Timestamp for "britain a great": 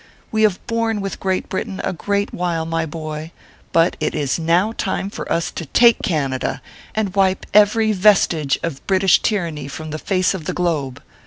1.47-2.33